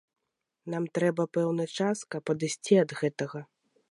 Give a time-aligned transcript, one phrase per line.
[0.73, 3.39] Нам трэба пэўны час, каб адысці ад гэтага.